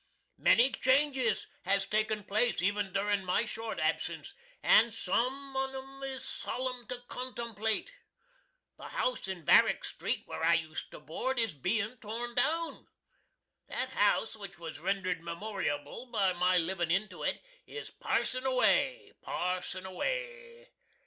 [0.39, 6.23] Many changes has taken place, even durin' my short absence, & sum on um is
[6.25, 7.91] Sollum to contempulate.
[8.77, 12.87] The house in Varick street, where I used to Board, is bein' torn down.
[13.67, 19.11] That house, which was rendered memoriable by my livin' into it, is "parsin' away!
[19.21, 20.71] parsin' away!"